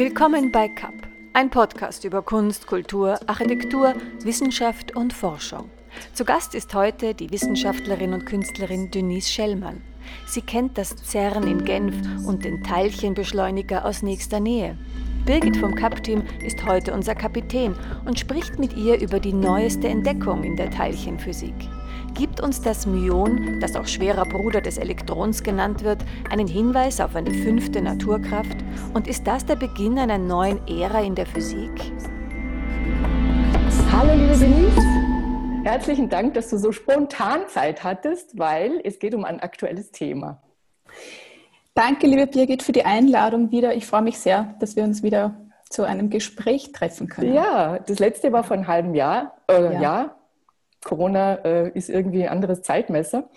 Willkommen 0.00 0.50
bei 0.50 0.70
CAP, 0.70 0.94
ein 1.34 1.50
Podcast 1.50 2.06
über 2.06 2.22
Kunst, 2.22 2.66
Kultur, 2.66 3.20
Architektur, 3.26 3.92
Wissenschaft 4.24 4.96
und 4.96 5.12
Forschung. 5.12 5.68
Zu 6.14 6.24
Gast 6.24 6.54
ist 6.54 6.72
heute 6.72 7.12
die 7.12 7.30
Wissenschaftlerin 7.30 8.14
und 8.14 8.24
Künstlerin 8.24 8.90
Denise 8.90 9.30
Schellmann. 9.30 9.82
Sie 10.24 10.40
kennt 10.40 10.78
das 10.78 10.96
CERN 10.96 11.46
in 11.46 11.66
Genf 11.66 11.94
und 12.26 12.46
den 12.46 12.62
Teilchenbeschleuniger 12.62 13.84
aus 13.84 14.00
nächster 14.00 14.40
Nähe. 14.40 14.78
Birgit 15.26 15.58
vom 15.58 15.74
CAP-Team 15.74 16.22
ist 16.46 16.64
heute 16.64 16.94
unser 16.94 17.14
Kapitän 17.14 17.76
und 18.06 18.18
spricht 18.18 18.58
mit 18.58 18.74
ihr 18.78 18.98
über 19.02 19.20
die 19.20 19.34
neueste 19.34 19.88
Entdeckung 19.88 20.44
in 20.44 20.56
der 20.56 20.70
Teilchenphysik. 20.70 21.52
Gibt 22.14 22.40
uns 22.40 22.60
das 22.60 22.86
Myon, 22.86 23.60
das 23.60 23.76
auch 23.76 23.86
schwerer 23.86 24.24
Bruder 24.24 24.60
des 24.60 24.78
Elektrons 24.78 25.42
genannt 25.42 25.84
wird, 25.84 26.04
einen 26.30 26.46
Hinweis 26.46 27.00
auf 27.00 27.14
eine 27.14 27.30
fünfte 27.30 27.80
Naturkraft? 27.80 28.56
Und 28.94 29.06
ist 29.06 29.26
das 29.26 29.46
der 29.46 29.56
Beginn 29.56 29.98
einer 29.98 30.18
neuen 30.18 30.66
Ära 30.66 31.00
in 31.00 31.14
der 31.14 31.26
Physik? 31.26 31.70
Hallo 33.92 34.12
liebe 34.14 34.36
Denise, 34.36 35.64
herzlichen 35.64 36.08
Dank, 36.08 36.34
dass 36.34 36.50
du 36.50 36.58
so 36.58 36.72
spontan 36.72 37.48
Zeit 37.48 37.84
hattest, 37.84 38.38
weil 38.38 38.80
es 38.84 38.98
geht 38.98 39.14
um 39.14 39.24
ein 39.24 39.40
aktuelles 39.40 39.90
Thema. 39.92 40.42
Danke, 41.74 42.06
liebe 42.06 42.26
Birgit, 42.26 42.62
für 42.62 42.72
die 42.72 42.84
Einladung 42.84 43.50
wieder. 43.52 43.74
Ich 43.74 43.86
freue 43.86 44.02
mich 44.02 44.18
sehr, 44.18 44.54
dass 44.58 44.76
wir 44.76 44.82
uns 44.82 45.02
wieder 45.02 45.36
zu 45.70 45.84
einem 45.84 46.10
Gespräch 46.10 46.72
treffen 46.72 47.08
können. 47.08 47.32
Ja, 47.32 47.78
das 47.78 48.00
letzte 48.00 48.32
war 48.32 48.42
vor 48.42 48.56
einem 48.56 48.66
halben 48.66 48.94
Jahr. 48.94 49.36
Äh, 49.48 49.74
ja. 49.74 49.80
Jahr. 49.80 50.19
Corona 50.84 51.34
äh, 51.44 51.70
ist 51.70 51.88
irgendwie 51.88 52.22
ein 52.22 52.30
anderes 52.30 52.62
Zeitmesser. 52.62 53.28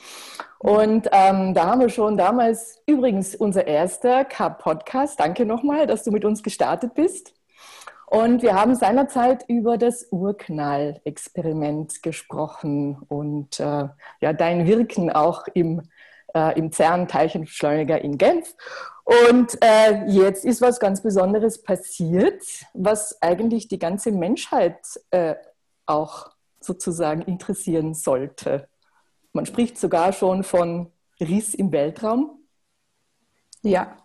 Und 0.59 1.09
ähm, 1.11 1.53
da 1.53 1.65
haben 1.67 1.81
wir 1.81 1.89
schon 1.89 2.17
damals, 2.17 2.81
übrigens 2.85 3.35
unser 3.35 3.67
erster 3.67 4.23
Cup-Podcast. 4.23 5.20
Danke 5.20 5.45
nochmal, 5.45 5.87
dass 5.87 6.03
du 6.03 6.11
mit 6.11 6.23
uns 6.25 6.41
gestartet 6.41 6.93
bist. 6.93 7.34
Und 8.07 8.43
wir 8.43 8.53
haben 8.53 8.75
seinerzeit 8.75 9.43
über 9.48 9.77
das 9.77 10.07
Urknall-Experiment 10.12 12.03
gesprochen 12.03 13.01
und 13.07 13.59
äh, 13.59 13.87
ja, 14.21 14.34
dein 14.34 14.68
Wirken 14.68 15.12
auch 15.12 15.48
im 15.53 15.81
äh, 16.34 16.57
im 16.57 16.71
CERN-Teilchenbeschleuniger 16.71 18.01
in 18.01 18.18
Genf. 18.18 18.55
Und 19.03 19.57
äh, 19.62 20.05
jetzt 20.07 20.46
ist 20.46 20.62
was 20.62 20.79
ganz 20.79 21.01
Besonderes 21.01 21.62
passiert, 21.62 22.41
was 22.73 23.21
eigentlich 23.21 23.68
die 23.68 23.79
ganze 23.79 24.12
Menschheit 24.12 24.77
äh, 25.12 25.35
auch 25.85 26.31
sozusagen 26.63 27.21
interessieren 27.21 27.93
sollte. 27.93 28.67
Man 29.33 29.45
spricht 29.45 29.77
sogar 29.77 30.13
schon 30.13 30.43
von 30.43 30.91
Riss 31.19 31.53
im 31.53 31.71
Weltraum. 31.71 32.39
Ja. 33.61 33.97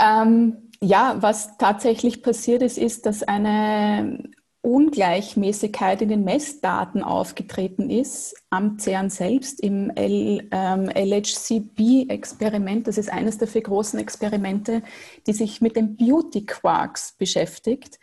Ähm, 0.00 0.70
ja, 0.80 1.16
was 1.20 1.56
tatsächlich 1.58 2.22
passiert 2.22 2.62
ist, 2.62 2.78
ist, 2.78 3.06
dass 3.06 3.22
eine 3.22 4.30
Ungleichmäßigkeit 4.62 6.02
in 6.02 6.08
den 6.08 6.24
Messdaten 6.24 7.02
aufgetreten 7.02 7.90
ist 7.90 8.36
am 8.48 8.78
CERN 8.78 9.10
selbst 9.10 9.60
im 9.60 9.90
L, 9.90 10.48
ähm, 10.52 10.88
LHCb-Experiment. 10.88 12.86
Das 12.86 12.96
ist 12.96 13.12
eines 13.12 13.38
der 13.38 13.48
vier 13.48 13.62
großen 13.62 13.98
Experimente, 13.98 14.82
die 15.26 15.32
sich 15.32 15.60
mit 15.60 15.74
den 15.74 15.96
Beauty 15.96 16.46
Quarks 16.46 17.12
beschäftigt. 17.18 17.98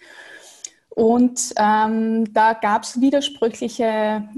Und 0.90 1.54
ähm, 1.58 2.34
da 2.34 2.54
gab 2.54 2.84
es 2.84 3.00
widersprüchliche 3.00 3.84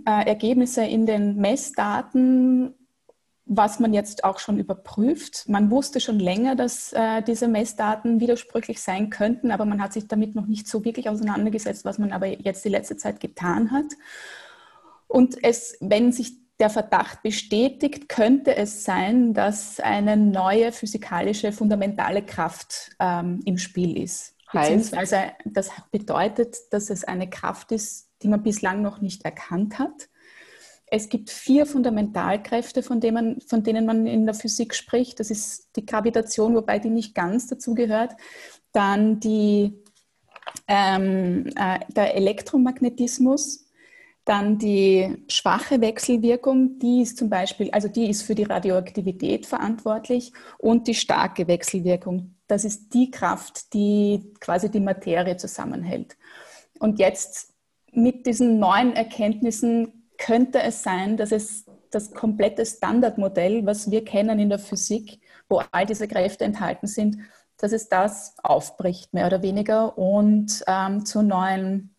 äh, 0.06 0.28
Ergebnisse 0.28 0.84
in 0.84 1.06
den 1.06 1.38
Messdaten 1.38 2.76
was 3.54 3.82
man 3.82 3.94
jetzt 3.94 4.24
auch 4.24 4.40
schon 4.40 4.58
überprüft. 4.58 5.50
Man 5.50 5.70
wusste 5.72 6.00
schon 6.00 6.20
länger, 6.20 6.56
dass 6.56 6.94
äh, 6.94 7.22
diese 7.22 7.50
Messdaten 7.50 8.22
widersprüchlich 8.22 8.82
sein 8.82 9.10
könnten, 9.10 9.52
aber 9.52 9.66
man 9.66 9.82
hat 9.82 9.92
sich 9.92 10.08
damit 10.08 10.36
noch 10.36 10.48
nicht 10.48 10.70
so 10.70 10.86
wirklich 10.86 11.10
auseinandergesetzt, 11.10 11.84
was 11.84 12.00
man 12.00 12.14
aber 12.14 12.28
jetzt 12.28 12.64
die 12.64 12.70
letzte 12.70 12.96
Zeit 12.96 13.20
getan 13.20 13.72
hat. 13.72 13.88
Und 15.08 15.44
es, 15.44 15.76
wenn 15.82 16.14
sich 16.14 16.32
der 16.62 16.70
Verdacht 16.70 17.24
bestätigt, 17.24 18.08
könnte 18.08 18.56
es 18.56 18.86
sein, 18.86 19.34
dass 19.34 19.82
eine 19.82 20.16
neue 20.16 20.72
physikalische 20.72 21.52
fundamentale 21.52 22.22
Kraft 22.22 22.92
ähm, 23.02 23.42
im 23.44 23.58
Spiel 23.58 24.02
ist. 24.02 24.34
Beziehungsweise 24.54 25.32
das 25.46 25.70
bedeutet, 25.92 26.58
dass 26.72 26.90
es 26.90 27.04
eine 27.04 27.30
Kraft 27.30 27.72
ist, 27.72 28.10
die 28.22 28.28
man 28.28 28.44
bislang 28.44 28.82
noch 28.82 29.02
nicht 29.02 29.24
erkannt 29.26 29.80
hat 29.80 30.10
es 30.94 31.08
gibt 31.08 31.30
vier 31.30 31.66
Fundamentalkräfte, 31.66 32.84
von 32.84 33.00
denen, 33.00 33.14
man, 33.14 33.42
von 33.48 33.64
denen 33.64 33.86
man 33.86 34.06
in 34.06 34.26
der 34.26 34.36
Physik 34.36 34.76
spricht. 34.76 35.22
Das 35.22 35.32
ist 35.32 35.70
die 35.78 35.86
Gravitation, 35.86 36.54
wobei 36.54 36.80
die 36.80 36.90
nicht 36.90 37.16
ganz 37.16 37.48
dazu 37.48 37.74
gehört. 37.74 38.12
Dann 38.74 39.22
die, 39.22 39.82
ähm, 40.68 41.46
äh, 41.56 41.80
der 41.88 42.16
Elektromagnetismus, 42.16 43.70
dann 44.26 44.58
die 44.58 45.24
schwache 45.30 45.80
Wechselwirkung, 45.80 46.78
die 46.78 47.02
ist 47.02 47.18
zum 47.18 47.30
Beispiel, 47.30 47.72
also 47.72 47.88
die 47.88 48.10
ist 48.10 48.24
für 48.24 48.36
die 48.36 48.44
Radioaktivität 48.44 49.46
verantwortlich 49.46 50.34
und 50.58 50.88
die 50.90 50.94
starke 50.94 51.48
Wechselwirkung. 51.48 52.36
Das 52.52 52.66
ist 52.66 52.94
die 52.94 53.10
Kraft, 53.10 53.74
die 53.74 54.34
quasi 54.42 54.70
die 54.70 54.82
Materie 54.82 55.38
zusammenhält. 55.38 56.18
Und 56.80 57.00
jetzt 57.00 57.54
mit 57.94 58.26
diesen 58.26 58.60
neuen 58.60 58.94
Erkenntnissen 58.94 60.10
könnte 60.18 60.62
es 60.62 60.84
sein, 60.84 61.16
dass 61.16 61.32
es 61.32 61.64
das 61.92 62.14
komplette 62.14 62.66
Standardmodell, 62.66 63.66
was 63.66 63.90
wir 63.90 64.04
kennen 64.04 64.38
in 64.38 64.50
der 64.50 64.60
Physik, 64.60 65.22
wo 65.48 65.62
all 65.72 65.86
diese 65.86 66.10
Kräfte 66.10 66.44
enthalten 66.44 66.88
sind, 66.88 67.20
dass 67.56 67.72
es 67.72 67.88
das 67.88 68.36
aufbricht, 68.44 69.14
mehr 69.14 69.28
oder 69.28 69.42
weniger, 69.42 69.98
und 69.98 70.62
ähm, 70.68 71.06
zu 71.06 71.22
neuen, 71.22 71.96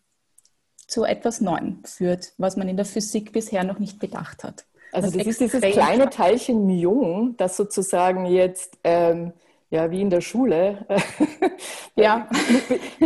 zu 0.87 1.03
etwas 1.03 1.41
Neuem 1.41 1.83
führt, 1.83 2.33
was 2.37 2.57
man 2.57 2.69
in 2.69 2.77
der 2.77 2.85
Physik 2.85 3.31
bisher 3.31 3.63
noch 3.63 3.79
nicht 3.79 3.97
bedacht 3.97 4.43
hat. 4.43 4.65
Also 4.91 5.07
das, 5.07 5.17
das 5.17 5.27
ist 5.27 5.41
dieses 5.41 5.61
kleine 5.61 6.11
Teilchen 6.11 6.67
Myon, 6.67 7.35
das 7.37 7.57
sozusagen 7.57 8.27
jetzt 8.27 8.77
ähm, 8.83 9.33
ja, 9.73 9.89
wie 9.89 10.01
in 10.01 10.11
der 10.11 10.21
Schule. 10.21 10.85
ja. 11.95 12.29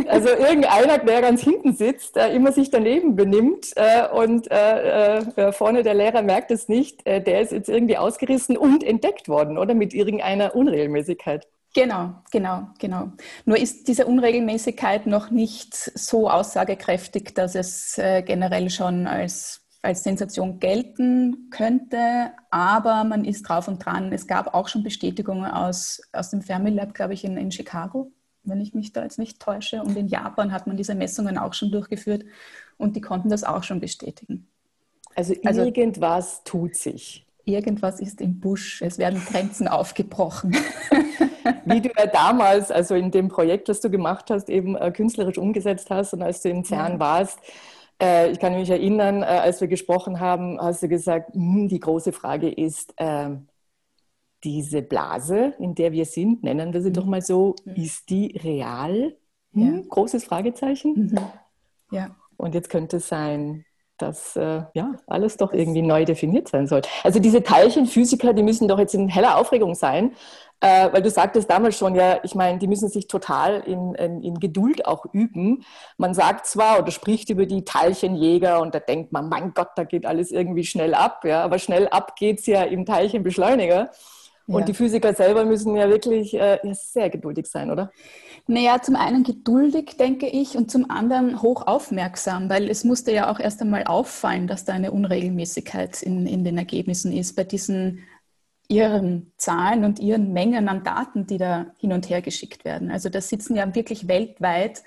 Also 0.08 0.30
irgendeiner, 0.30 0.98
der 1.00 1.22
ganz 1.22 1.42
hinten 1.42 1.74
sitzt, 1.74 2.18
äh, 2.18 2.34
immer 2.34 2.52
sich 2.52 2.70
daneben 2.70 3.16
benimmt 3.16 3.68
äh, 3.76 4.08
und 4.08 4.50
äh, 4.52 5.52
vorne 5.54 5.84
der 5.84 5.94
Lehrer 5.94 6.22
merkt 6.22 6.52
es 6.52 6.68
nicht, 6.68 7.06
der 7.06 7.42
ist 7.42 7.52
jetzt 7.52 7.70
irgendwie 7.70 7.98
ausgerissen 7.98 8.58
und 8.58 8.84
entdeckt 8.84 9.28
worden, 9.30 9.58
oder 9.58 9.74
mit 9.74 9.94
irgendeiner 9.94 10.56
Unregelmäßigkeit. 10.56 11.48
Genau, 11.74 12.16
genau, 12.32 12.68
genau. 12.80 13.12
Nur 13.46 13.58
ist 13.58 13.88
diese 13.88 14.06
Unregelmäßigkeit 14.06 15.08
noch 15.08 15.32
nicht 15.32 15.74
so 15.74 16.30
aussagekräftig, 16.30 17.34
dass 17.34 17.56
es 17.56 17.96
generell 17.96 18.70
schon 18.70 19.08
als 19.08 19.67
als 19.82 20.04
Sensation 20.04 20.60
gelten 20.60 21.50
könnte, 21.50 22.32
aber 22.50 23.04
man 23.04 23.26
ist 23.26 23.44
drauf 23.44 23.68
und 23.68 23.86
dran. 23.86 24.12
Es 24.12 24.28
gab 24.28 24.54
auch 24.54 24.68
schon 24.68 24.84
Bestätigungen 24.84 25.46
aus, 25.46 26.02
aus 26.14 26.30
dem 26.30 26.42
Fermilab, 26.42 26.94
glaube 26.94 27.14
ich, 27.14 27.24
in, 27.24 27.38
in 27.38 27.52
Chicago, 27.52 28.12
wenn 28.44 28.60
ich 28.60 28.74
mich 28.74 28.92
da 28.94 29.04
jetzt 29.04 29.20
nicht 29.20 29.40
täusche. 29.40 29.82
Und 29.82 29.96
in 29.96 30.08
Japan 30.08 30.52
hat 30.52 30.68
man 30.68 30.78
diese 30.78 30.96
Messungen 30.96 31.38
auch 31.38 31.54
schon 31.54 31.72
durchgeführt 31.72 32.26
und 32.78 32.96
die 32.96 33.02
konnten 33.02 33.30
das 33.30 33.44
auch 33.44 33.64
schon 33.64 33.80
bestätigen. 33.80 34.48
Also, 35.16 35.34
also 35.44 35.64
irgendwas 35.64 36.44
tut 36.44 36.76
sich. 36.76 37.26
Irgendwas 37.46 38.00
ist 38.02 38.20
im 38.20 38.40
Busch, 38.40 38.82
es 38.82 38.98
werden 38.98 39.24
Grenzen 39.24 39.68
aufgebrochen. 39.68 40.56
Wie 41.66 41.82
du 41.82 41.90
ja 41.98 42.06
damals, 42.08 42.72
also 42.72 42.94
in 42.94 43.10
dem 43.10 43.30
Projekt, 43.30 43.70
das 43.70 43.80
du 43.80 43.90
gemacht 43.90 44.26
hast, 44.30 44.50
eben 44.50 44.76
äh, 44.76 44.92
künstlerisch 44.92 45.38
umgesetzt 45.38 45.90
hast 45.90 46.14
und 46.14 46.22
als 46.22 46.42
du 46.42 46.50
im 46.50 46.66
CERN 46.66 47.00
warst, 47.00 47.40
äh, 48.02 48.32
ich 48.32 48.40
kann 48.40 48.54
mich 48.54 48.70
erinnern, 48.70 49.24
äh, 49.24 49.26
als 49.26 49.62
wir 49.62 49.68
gesprochen 49.68 50.20
haben, 50.20 50.60
hast 50.60 50.84
du 50.84 50.88
gesagt, 50.88 51.34
hm, 51.34 51.68
die 51.68 51.80
große 51.80 52.12
Frage 52.12 52.50
ist, 52.50 52.94
äh, 52.98 53.30
diese 54.44 54.82
Blase, 54.82 55.54
in 55.60 55.76
der 55.76 55.92
wir 55.92 56.06
sind, 56.06 56.44
nennen 56.44 56.74
wir 56.74 56.82
sie 56.82 56.90
mhm. 56.90 56.94
doch 56.94 57.06
mal 57.06 57.22
so, 57.22 57.56
mhm. 57.66 57.76
ist 57.76 58.10
die 58.10 58.38
real? 58.44 59.16
Hm? 59.54 59.76
Ja. 59.76 59.84
Großes 59.90 60.26
Fragezeichen. 60.26 61.12
Mhm. 61.12 61.20
Ja. 61.92 62.16
Und 62.38 62.54
jetzt 62.54 62.70
könnte 62.70 62.98
es 62.98 63.08
sein, 63.08 63.66
dass 63.98 64.36
äh, 64.36 64.64
ja, 64.74 64.94
alles 65.08 65.38
doch 65.38 65.54
irgendwie 65.54 65.82
neu 65.82 66.06
definiert 66.06 66.48
sein 66.48 66.68
soll. 66.68 66.82
Also 67.04 67.20
diese 67.20 67.44
Teilchenphysiker, 67.44 68.34
die 68.34 68.44
müssen 68.44 68.68
doch 68.68 68.80
jetzt 68.80 68.94
in 68.94 69.10
heller 69.10 69.38
Aufregung 69.38 69.76
sein, 69.76 70.14
äh, 70.60 70.92
weil 70.92 71.02
du 71.02 71.10
sagtest 71.10 71.50
damals 71.50 71.78
schon, 71.78 71.94
ja, 71.96 72.20
ich 72.24 72.34
meine, 72.34 72.58
die 72.58 72.68
müssen 72.68 72.90
sich 72.90 73.08
total 73.08 73.60
in, 73.62 73.94
in, 73.96 74.24
in, 74.24 74.40
Geduld 74.40 74.88
auch 74.88 75.06
üben. 75.14 75.64
Man 75.98 76.14
sagt 76.14 76.48
zwar 76.48 76.80
oder 76.80 76.92
spricht 76.92 77.30
über 77.30 77.46
die 77.46 77.64
Teilchenjäger 77.64 78.60
und 78.62 78.74
da 78.74 78.80
denkt 78.80 79.12
man, 79.12 79.30
mein 79.30 79.54
Gott, 79.54 79.70
da 79.76 79.84
geht 79.84 80.06
alles 80.06 80.32
irgendwie 80.32 80.64
schnell 80.64 80.96
ab, 80.96 81.24
ja, 81.26 81.44
aber 81.44 81.60
schnell 81.60 81.88
ab 81.90 82.16
geht 82.16 82.40
es 82.40 82.48
ja 82.48 82.64
im 82.64 82.86
Teilchenbeschleuniger. 82.86 83.92
Und 84.48 84.62
ja. 84.62 84.66
die 84.68 84.74
Physiker 84.74 85.14
selber 85.14 85.44
müssen 85.44 85.76
ja 85.76 85.90
wirklich 85.90 86.34
äh, 86.34 86.58
sehr 86.72 87.10
geduldig 87.10 87.48
sein, 87.48 87.70
oder? 87.70 87.92
Naja, 88.48 88.82
zum 88.82 88.96
einen 88.96 89.24
geduldig, 89.24 89.98
denke 89.98 90.28
ich, 90.28 90.56
und 90.56 90.72
zum 90.72 90.90
anderen 90.90 91.42
hoch 91.42 91.68
aufmerksam, 91.68 92.50
weil 92.50 92.70
es 92.70 92.86
musste 92.86 93.12
ja 93.12 93.30
auch 93.30 93.42
erst 93.42 93.62
einmal 93.62 93.84
auffallen, 93.84 94.48
dass 94.48 94.64
da 94.64 94.72
eine 94.72 94.92
Unregelmäßigkeit 94.92 96.02
in, 96.02 96.26
in 96.28 96.46
den 96.46 96.58
Ergebnissen 96.58 97.12
ist 97.12 97.36
bei 97.36 97.44
diesen 97.44 98.04
ihren 98.70 99.32
Zahlen 99.38 99.86
und 99.86 100.00
ihren 100.00 100.34
Mengen 100.34 100.68
an 100.68 100.84
Daten, 100.84 101.26
die 101.26 101.38
da 101.38 101.68
hin 101.78 101.94
und 101.94 102.10
her 102.10 102.22
geschickt 102.22 102.66
werden. 102.66 102.92
Also 102.92 103.10
da 103.10 103.22
sitzen 103.22 103.56
ja 103.56 103.76
wirklich 103.76 104.08
weltweit 104.08 104.84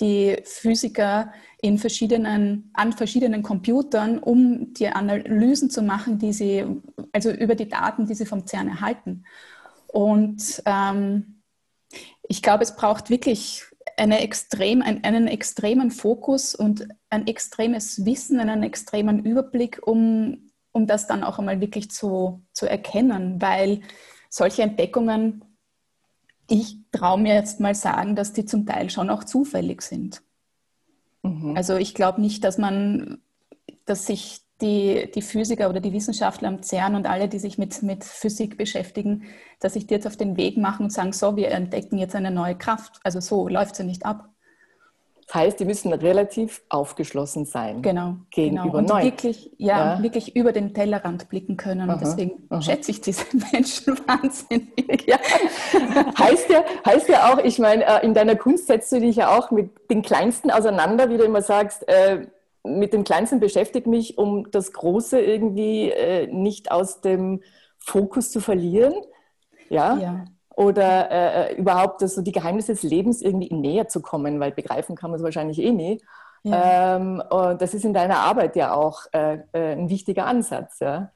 die 0.00 0.36
Physiker 0.44 1.32
in 1.60 1.78
verschiedenen, 1.78 2.70
an 2.74 2.92
verschiedenen 2.92 3.42
Computern, 3.42 4.18
um 4.18 4.72
die 4.74 4.88
Analysen 4.88 5.70
zu 5.70 5.82
machen, 5.82 6.18
die 6.18 6.32
sie, 6.32 6.64
also 7.12 7.30
über 7.30 7.54
die 7.54 7.68
Daten, 7.68 8.06
die 8.06 8.14
sie 8.14 8.26
vom 8.26 8.46
CERN 8.46 8.68
erhalten. 8.68 9.24
Und 9.88 10.62
ähm, 10.66 11.42
ich 12.28 12.42
glaube, 12.42 12.62
es 12.62 12.76
braucht 12.76 13.10
wirklich 13.10 13.64
eine 13.96 14.20
extrem, 14.20 14.82
einen, 14.82 15.02
einen 15.02 15.26
extremen 15.26 15.90
Fokus 15.90 16.54
und 16.54 16.86
ein 17.10 17.26
extremes 17.26 18.04
Wissen, 18.04 18.38
einen 18.38 18.62
extremen 18.62 19.24
Überblick, 19.24 19.80
um 19.84 20.48
um 20.78 20.86
das 20.86 21.06
dann 21.06 21.24
auch 21.24 21.38
einmal 21.38 21.60
wirklich 21.60 21.90
zu, 21.90 22.44
zu 22.52 22.66
erkennen, 22.66 23.40
weil 23.40 23.82
solche 24.30 24.62
Entdeckungen, 24.62 25.44
ich 26.48 26.77
traue 26.98 27.20
mir 27.20 27.34
jetzt 27.34 27.60
mal 27.60 27.74
sagen, 27.74 28.16
dass 28.16 28.32
die 28.32 28.44
zum 28.44 28.66
Teil 28.66 28.90
schon 28.90 29.10
auch 29.10 29.24
zufällig 29.24 29.82
sind. 29.82 30.22
Mhm. 31.22 31.56
Also 31.56 31.76
ich 31.76 31.94
glaube 31.94 32.20
nicht, 32.20 32.44
dass 32.44 32.58
man, 32.58 33.18
dass 33.84 34.06
sich 34.06 34.40
die, 34.60 35.10
die 35.14 35.22
Physiker 35.22 35.70
oder 35.70 35.80
die 35.80 35.92
Wissenschaftler 35.92 36.48
am 36.48 36.62
CERN 36.62 36.96
und 36.96 37.06
alle, 37.06 37.28
die 37.28 37.38
sich 37.38 37.58
mit, 37.58 37.82
mit 37.82 38.04
Physik 38.04 38.58
beschäftigen, 38.58 39.24
dass 39.60 39.74
sich 39.74 39.86
die 39.86 39.94
jetzt 39.94 40.06
auf 40.06 40.16
den 40.16 40.36
Weg 40.36 40.56
machen 40.56 40.84
und 40.84 40.90
sagen, 40.90 41.12
so, 41.12 41.36
wir 41.36 41.50
entdecken 41.52 41.98
jetzt 41.98 42.16
eine 42.16 42.30
neue 42.30 42.56
Kraft. 42.56 43.00
Also 43.04 43.20
so 43.20 43.48
läuft 43.48 43.72
es 43.72 43.78
ja 43.78 43.84
nicht 43.84 44.04
ab. 44.04 44.30
Das 45.28 45.34
heißt, 45.34 45.60
die 45.60 45.66
müssen 45.66 45.92
relativ 45.92 46.62
aufgeschlossen 46.70 47.44
sein. 47.44 47.82
Genau. 47.82 48.16
Gegenüber 48.30 48.80
genau. 48.80 48.96
Und. 48.96 49.04
Wirklich, 49.04 49.50
ja, 49.58 49.96
ja, 49.96 50.02
wirklich 50.02 50.34
über 50.34 50.52
den 50.52 50.72
Tellerrand 50.72 51.28
blicken 51.28 51.58
können. 51.58 51.82
Aha, 51.82 51.92
und 51.92 52.00
deswegen 52.00 52.46
aha. 52.48 52.62
schätze 52.62 52.90
ich 52.92 53.02
diese 53.02 53.24
Menschen 53.52 53.98
wahnsinnig. 54.06 55.06
Ja. 55.06 55.18
heißt, 56.18 56.48
ja, 56.48 56.64
heißt 56.86 57.08
ja 57.10 57.30
auch, 57.30 57.44
ich 57.44 57.58
meine, 57.58 57.84
äh, 57.84 58.06
in 58.06 58.14
deiner 58.14 58.36
Kunst 58.36 58.68
setzt 58.68 58.90
du 58.90 59.00
dich 59.00 59.16
ja 59.16 59.36
auch 59.36 59.50
mit 59.50 59.70
den 59.90 60.00
Kleinsten 60.00 60.50
auseinander, 60.50 61.10
wie 61.10 61.18
du 61.18 61.24
immer 61.24 61.42
sagst, 61.42 61.86
äh, 61.88 62.26
mit 62.64 62.94
dem 62.94 63.04
Kleinsten 63.04 63.38
beschäftige 63.38 63.88
mich, 63.88 64.16
um 64.16 64.50
das 64.50 64.72
Große 64.72 65.20
irgendwie 65.20 65.90
äh, 65.90 66.26
nicht 66.28 66.70
aus 66.70 67.02
dem 67.02 67.42
Fokus 67.76 68.30
zu 68.30 68.40
verlieren. 68.40 68.94
Ja. 69.68 69.98
ja 69.98 70.24
oder 70.58 71.08
äh, 71.10 71.52
äh, 71.52 71.54
überhaupt 71.54 72.00
so 72.00 72.20
die 72.20 72.32
Geheimnisse 72.32 72.72
des 72.72 72.82
Lebens 72.82 73.22
irgendwie 73.22 73.54
näher 73.54 73.86
zu 73.86 74.02
kommen, 74.02 74.40
weil 74.40 74.50
begreifen 74.50 74.96
kann 74.96 75.12
man 75.12 75.18
es 75.20 75.24
wahrscheinlich 75.24 75.62
eh 75.62 75.70
nie. 75.70 76.02
Ja. 76.42 76.96
Ähm, 76.96 77.22
und 77.30 77.62
das 77.62 77.74
ist 77.74 77.84
in 77.84 77.94
deiner 77.94 78.18
Arbeit 78.18 78.56
ja 78.56 78.74
auch 78.74 79.02
äh, 79.12 79.38
äh, 79.52 79.72
ein 79.74 79.88
wichtiger 79.88 80.26
Ansatz. 80.26 80.80
Ja? 80.80 81.12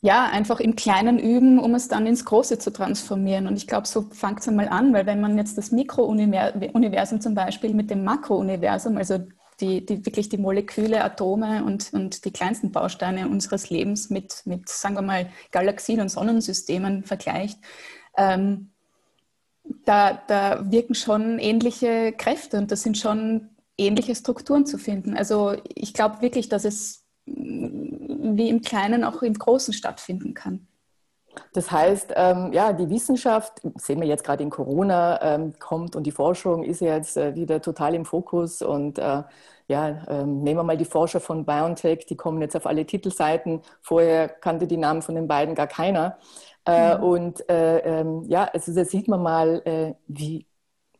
ja, 0.00 0.24
einfach 0.32 0.60
im 0.60 0.76
Kleinen 0.76 1.18
üben, 1.18 1.58
um 1.58 1.74
es 1.74 1.88
dann 1.88 2.06
ins 2.06 2.24
Große 2.24 2.58
zu 2.58 2.72
transformieren. 2.72 3.46
Und 3.46 3.56
ich 3.58 3.66
glaube, 3.66 3.86
so 3.86 4.06
fängt 4.12 4.40
es 4.40 4.48
einmal 4.48 4.70
an, 4.70 4.94
weil 4.94 5.04
wenn 5.04 5.20
man 5.20 5.36
jetzt 5.36 5.58
das 5.58 5.72
Mikrouniversum 5.72 7.20
zum 7.20 7.34
Beispiel 7.34 7.74
mit 7.74 7.90
dem 7.90 8.02
Makrouniversum, 8.02 8.96
also 8.96 9.18
die, 9.60 9.84
die, 9.84 10.06
wirklich 10.06 10.30
die 10.30 10.38
Moleküle, 10.38 11.04
Atome 11.04 11.64
und, 11.64 11.92
und 11.92 12.24
die 12.24 12.32
kleinsten 12.32 12.72
Bausteine 12.72 13.28
unseres 13.28 13.68
Lebens 13.68 14.08
mit, 14.08 14.40
mit, 14.46 14.70
sagen 14.70 14.94
wir 14.94 15.02
mal, 15.02 15.28
Galaxien 15.50 16.00
und 16.00 16.08
Sonnensystemen 16.08 17.04
vergleicht, 17.04 17.58
ähm, 18.16 18.69
da, 19.84 20.20
da 20.26 20.70
wirken 20.70 20.94
schon 20.94 21.38
ähnliche 21.38 22.12
Kräfte 22.12 22.58
und 22.58 22.70
das 22.70 22.82
sind 22.82 22.98
schon 22.98 23.50
ähnliche 23.78 24.14
Strukturen 24.14 24.66
zu 24.66 24.78
finden. 24.78 25.16
Also 25.16 25.54
ich 25.74 25.94
glaube 25.94 26.20
wirklich, 26.20 26.48
dass 26.48 26.64
es 26.64 27.04
mm, 27.26 28.36
wie 28.36 28.48
im 28.48 28.60
Kleinen 28.60 29.04
auch 29.04 29.22
im 29.22 29.34
Großen 29.34 29.72
stattfinden 29.72 30.34
kann. 30.34 30.66
Das 31.52 31.70
heißt, 31.70 32.12
ähm, 32.16 32.52
ja, 32.52 32.72
die 32.72 32.90
Wissenschaft, 32.90 33.60
sehen 33.76 34.00
wir 34.00 34.08
jetzt 34.08 34.24
gerade 34.24 34.42
in 34.42 34.50
Corona, 34.50 35.20
ähm, 35.22 35.54
kommt 35.58 35.96
und 35.96 36.04
die 36.04 36.10
Forschung 36.10 36.64
ist 36.64 36.80
jetzt 36.80 37.16
äh, 37.16 37.34
wieder 37.34 37.62
total 37.62 37.94
im 37.94 38.04
Fokus. 38.04 38.62
Und 38.62 38.98
äh, 38.98 39.22
ja, 39.70 40.02
ähm, 40.08 40.42
nehmen 40.42 40.58
wir 40.58 40.64
mal 40.64 40.76
die 40.76 40.84
Forscher 40.84 41.20
von 41.20 41.46
BioNTech, 41.46 42.04
die 42.04 42.16
kommen 42.16 42.42
jetzt 42.42 42.56
auf 42.56 42.66
alle 42.66 42.84
Titelseiten. 42.84 43.62
Vorher 43.80 44.28
kannte 44.28 44.66
die 44.66 44.76
Namen 44.76 45.00
von 45.00 45.14
den 45.14 45.28
beiden 45.28 45.54
gar 45.54 45.68
keiner. 45.68 46.18
Äh, 46.66 46.96
mhm. 46.96 47.04
Und 47.04 47.48
äh, 47.48 47.78
ähm, 47.78 48.24
ja, 48.26 48.50
also 48.52 48.74
da 48.74 48.84
sieht 48.84 49.06
man 49.06 49.22
mal, 49.22 49.62
äh, 49.64 49.94
wie, 50.08 50.44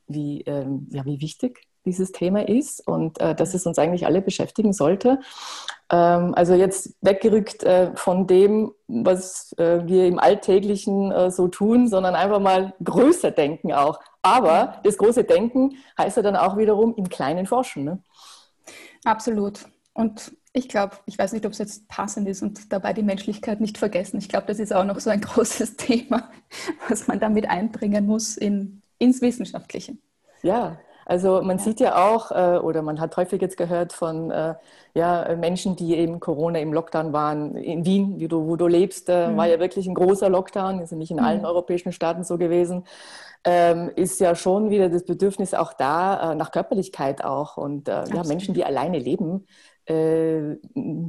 wie, 0.06 0.42
ähm, 0.42 0.86
ja, 0.92 1.04
wie 1.04 1.20
wichtig 1.20 1.66
dieses 1.84 2.12
Thema 2.12 2.46
ist 2.48 2.86
und 2.86 3.20
äh, 3.20 3.34
dass 3.34 3.54
es 3.54 3.66
uns 3.66 3.76
eigentlich 3.76 4.06
alle 4.06 4.22
beschäftigen 4.22 4.72
sollte. 4.72 5.18
Ähm, 5.90 6.32
also 6.36 6.54
jetzt 6.54 6.94
weggerückt 7.00 7.64
äh, 7.64 7.90
von 7.96 8.28
dem, 8.28 8.70
was 8.86 9.52
äh, 9.58 9.80
wir 9.84 10.06
im 10.06 10.20
Alltäglichen 10.20 11.30
so 11.32 11.48
tun, 11.48 11.88
sondern 11.88 12.14
einfach 12.14 12.38
mal 12.38 12.74
größer 12.84 13.32
denken 13.32 13.72
auch. 13.72 13.98
Aber 14.22 14.80
das 14.84 14.96
große 14.96 15.24
Denken 15.24 15.76
heißt 15.98 16.18
ja 16.18 16.22
dann 16.22 16.36
auch 16.36 16.56
wiederum 16.56 16.94
im 16.94 17.08
Kleinen 17.08 17.46
forschen. 17.46 17.84
Ne? 17.84 17.98
Absolut. 19.04 19.66
Und 19.92 20.32
ich 20.52 20.68
glaube, 20.68 20.96
ich 21.06 21.18
weiß 21.18 21.32
nicht, 21.32 21.46
ob 21.46 21.52
es 21.52 21.58
jetzt 21.58 21.88
passend 21.88 22.28
ist 22.28 22.42
und 22.42 22.72
dabei 22.72 22.92
die 22.92 23.02
Menschlichkeit 23.02 23.60
nicht 23.60 23.78
vergessen. 23.78 24.18
Ich 24.18 24.28
glaube, 24.28 24.46
das 24.46 24.58
ist 24.58 24.72
auch 24.72 24.84
noch 24.84 24.98
so 25.00 25.10
ein 25.10 25.20
großes 25.20 25.76
Thema, 25.76 26.30
was 26.88 27.06
man 27.06 27.20
damit 27.20 27.48
einbringen 27.48 28.06
muss 28.06 28.36
in, 28.36 28.82
ins 28.98 29.20
Wissenschaftliche. 29.20 29.96
Ja, 30.42 30.78
also 31.06 31.42
man 31.42 31.58
ja. 31.58 31.64
sieht 31.64 31.80
ja 31.80 32.08
auch, 32.08 32.30
äh, 32.30 32.58
oder 32.58 32.82
man 32.82 33.00
hat 33.00 33.16
häufig 33.16 33.40
jetzt 33.40 33.56
gehört 33.56 33.92
von 33.92 34.30
äh, 34.30 34.54
ja, 34.94 35.36
Menschen, 35.36 35.76
die 35.76 35.96
eben 35.96 36.20
Corona 36.20 36.58
im 36.58 36.72
Lockdown 36.72 37.12
waren. 37.12 37.56
In 37.56 37.84
Wien, 37.84 38.18
wie 38.18 38.28
du, 38.28 38.46
wo 38.46 38.56
du 38.56 38.66
lebst, 38.66 39.08
äh, 39.08 39.28
mhm. 39.28 39.36
war 39.36 39.46
ja 39.46 39.60
wirklich 39.60 39.86
ein 39.86 39.94
großer 39.94 40.28
Lockdown, 40.28 40.80
ist 40.80 40.90
ja 40.90 40.96
nicht 40.96 41.10
in 41.10 41.20
allen 41.20 41.40
mhm. 41.40 41.46
europäischen 41.46 41.92
Staaten 41.92 42.24
so 42.24 42.38
gewesen. 42.38 42.84
Ähm, 43.42 43.90
ist 43.96 44.20
ja 44.20 44.34
schon 44.34 44.68
wieder 44.68 44.90
das 44.90 45.04
Bedürfnis 45.04 45.54
auch 45.54 45.72
da, 45.72 46.34
nach 46.34 46.50
Körperlichkeit 46.50 47.24
auch. 47.24 47.56
Und 47.56 47.88
ja, 47.88 48.22
Menschen, 48.24 48.52
die 48.52 48.64
alleine 48.64 48.98
leben, 48.98 49.46
äh, 49.90 50.56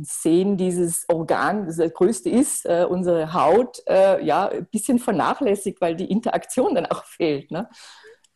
sehen 0.01 0.57
dieses 0.57 1.05
Organ, 1.07 1.67
das, 1.67 1.77
das 1.77 1.93
größte 1.93 2.29
ist, 2.29 2.65
äh, 2.65 2.85
unsere 2.89 3.33
Haut, 3.33 3.83
äh, 3.87 4.23
ja, 4.25 4.47
ein 4.47 4.65
bisschen 4.65 4.97
vernachlässigt, 4.97 5.79
weil 5.81 5.95
die 5.95 6.09
Interaktion 6.09 6.73
dann 6.73 6.87
auch 6.87 7.05
fehlt. 7.05 7.51
Ne? 7.51 7.69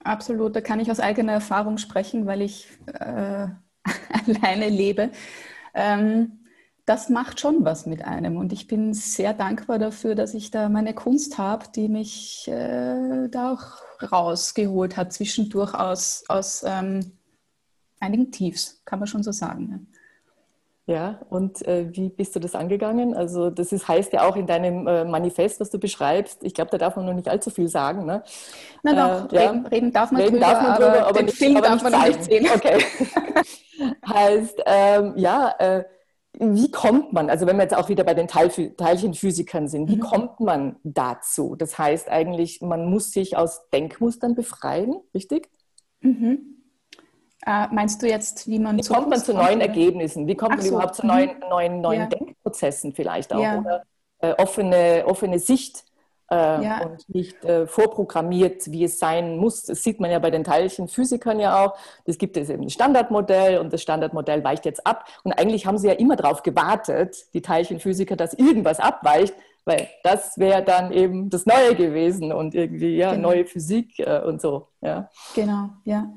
Absolut, 0.06 0.56
da 0.56 0.62
kann 0.62 0.80
ich 0.80 0.92
aus 0.92 1.00
eigener 1.00 1.34
Erfahrung 1.34 1.80
sprechen, 1.80 2.28
weil 2.28 2.44
ich 2.44 2.68
äh, 2.86 3.48
alleine 4.28 4.70
lebe. 4.70 5.10
Ähm, 5.74 6.46
das 6.86 7.10
macht 7.10 7.40
schon 7.40 7.66
was 7.66 7.88
mit 7.88 8.06
einem 8.06 8.38
und 8.38 8.54
ich 8.54 8.68
bin 8.68 8.94
sehr 8.94 9.34
dankbar 9.34 9.80
dafür, 9.80 10.14
dass 10.14 10.36
ich 10.36 10.52
da 10.52 10.70
meine 10.70 10.94
Kunst 10.94 11.40
habe, 11.40 11.66
die 11.76 11.90
mich 11.90 12.48
äh, 12.48 13.28
da 13.30 13.54
auch 13.54 14.12
rausgeholt 14.12 14.96
hat, 14.96 15.12
zwischendurch 15.12 15.74
aus, 15.74 16.24
aus 16.28 16.64
ähm, 16.68 17.14
einigen 18.00 18.32
Tiefs, 18.32 18.84
kann 18.86 19.00
man 19.00 19.08
schon 19.08 19.24
so 19.24 19.32
sagen. 19.32 19.70
Ne? 19.70 19.86
Ja, 20.88 21.20
und 21.30 21.66
äh, 21.68 21.88
wie 21.94 22.10
bist 22.10 22.36
du 22.36 22.40
das 22.40 22.54
angegangen? 22.54 23.16
Also 23.16 23.50
das 23.50 23.72
ist, 23.72 23.88
heißt 23.88 24.14
ja 24.14 24.28
auch 24.28 24.36
in 24.36 24.46
deinem 24.46 24.86
äh, 24.88 25.04
Manifest, 25.04 25.60
was 25.60 25.72
du 25.72 25.80
beschreibst, 25.80 26.44
ich 26.44 26.54
glaube, 26.54 26.70
da 26.70 26.78
darf 26.78 26.96
man 26.96 27.08
noch 27.08 27.14
nicht 27.16 27.28
allzu 27.28 27.50
viel 27.50 27.68
sagen. 27.68 28.06
Ne? 28.06 28.24
Na 28.84 28.94
doch, 28.94 29.34
äh, 29.34 29.40
reden, 29.40 29.64
ja. 29.64 29.70
reden, 29.70 29.92
darf 29.92 30.12
man 30.12 30.22
reden 30.22 30.34
drüber, 30.34 30.46
darf 30.46 30.62
man 30.62 30.76
drüber, 30.76 30.88
aber, 30.88 31.08
aber 31.08 31.14
den 31.14 31.26
nicht, 31.26 31.38
Film 31.38 31.58
aber 31.58 31.68
darf 31.68 31.82
man 31.82 31.92
zeigen. 31.92 32.18
nicht 32.18 32.24
sehen. 32.26 32.48
Okay. 32.54 32.86
heißt, 34.08 34.62
ähm, 34.68 35.14
ja, 35.16 35.56
äh, 35.58 35.84
wie 36.40 36.70
kommt 36.70 37.14
man, 37.14 37.32
also 37.32 37.48
wenn 37.48 37.56
wir 37.56 37.64
jetzt 37.64 37.76
auch 37.76 37.90
wieder 37.90 38.04
bei 38.04 38.14
den 38.14 38.28
Teil, 38.28 38.50
Teilchenphysikern 38.50 39.68
sind, 39.68 39.90
wie 39.90 39.96
mhm. 39.96 40.02
kommt 40.02 40.40
man 40.40 40.76
dazu? 40.84 41.56
Das 41.56 41.80
heißt 41.80 42.10
eigentlich, 42.10 42.62
man 42.62 42.86
muss 42.92 43.12
sich 43.12 43.38
aus 43.38 43.70
Denkmustern 43.72 44.36
befreien, 44.36 44.98
richtig? 45.16 45.50
Mhm. 46.02 46.55
Äh, 47.46 47.68
meinst 47.72 48.02
du 48.02 48.08
jetzt, 48.08 48.48
wie 48.48 48.58
man 48.58 48.78
Wie 48.78 48.82
kommt 48.82 49.10
man 49.10 49.20
zu 49.20 49.34
neuen? 49.34 49.62
Ergebnissen? 49.62 50.26
Wie 50.28 50.36
kommt 50.36 50.54
Ach 50.54 50.58
man 50.58 50.66
so. 50.66 50.74
überhaupt 50.74 50.96
zu 50.96 51.06
neuen, 51.06 51.36
mhm. 51.36 51.50
neuen, 51.50 51.82
neuen 51.82 52.02
ja. 52.02 52.08
Denkprozessen 52.08 52.94
vielleicht 52.94 53.34
auch? 53.34 53.40
Ja. 53.40 53.60
Oder 53.60 53.84
äh, 54.20 54.34
offene, 54.42 55.04
offene 55.06 55.38
Sicht 55.38 55.84
äh, 56.32 56.36
ja. 56.36 56.82
und 56.84 57.08
nicht 57.14 57.44
äh, 57.46 57.68
vorprogrammiert, 57.68 58.72
wie 58.72 58.86
es 58.86 58.98
sein 58.98 59.38
muss. 59.38 59.64
Das 59.64 59.84
sieht 59.84 60.00
man 60.00 60.10
ja 60.10 60.20
bei 60.20 60.32
den 60.32 60.44
Teilchenphysikern 60.44 61.40
ja 61.40 61.64
auch. 61.64 61.78
Es 62.06 62.18
gibt 62.18 62.36
es 62.38 62.50
eben 62.50 62.64
ein 62.64 62.70
Standardmodell 62.70 63.60
und 63.60 63.72
das 63.72 63.82
Standardmodell 63.82 64.44
weicht 64.44 64.66
jetzt 64.66 64.86
ab. 64.86 65.06
Und 65.24 65.34
eigentlich 65.34 65.66
haben 65.66 65.78
sie 65.78 65.88
ja 65.88 65.94
immer 65.94 66.16
darauf 66.16 66.42
gewartet, 66.42 67.34
die 67.34 67.42
Teilchenphysiker, 67.42 68.16
dass 68.16 68.34
irgendwas 68.34 68.80
abweicht, 68.80 69.36
weil 69.66 69.88
das 70.04 70.38
wäre 70.38 70.64
dann 70.64 70.92
eben 70.92 71.30
das 71.30 71.46
Neue 71.46 71.76
gewesen 71.76 72.32
und 72.32 72.56
irgendwie 72.56 72.98
ja 72.98 73.14
genau. 73.14 73.30
neue 73.30 73.46
Physik 73.46 74.00
äh, 74.00 74.22
und 74.22 74.42
so. 74.42 74.68
Ja. 74.86 75.10
Genau, 75.34 75.70
ja. 75.84 76.14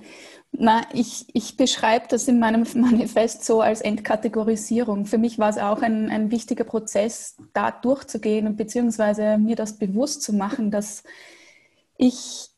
Na, 0.53 0.83
ich, 0.93 1.27
ich 1.33 1.57
beschreibe 1.57 2.07
das 2.09 2.29
in 2.29 2.39
meinem 2.39 2.67
Manifest 2.75 3.45
so 3.45 3.63
als 3.63 3.81
Entkategorisierung. 3.81 5.07
Für 5.07 5.17
mich 5.17 5.39
war 5.39 5.49
es 5.49 5.59
auch 5.59 5.81
ein, 5.81 6.11
ein 6.11 6.31
wichtiger 6.31 6.65
Prozess, 6.65 7.37
da 7.55 7.71
durchzugehen 7.71 8.47
und 8.47 8.57
beziehungsweise 8.57 9.39
mir 9.39 9.57
das 9.57 9.79
bewusst 9.79 10.23
zu 10.23 10.35
machen, 10.35 10.71
dass 10.71 11.03
ich, 11.97 12.51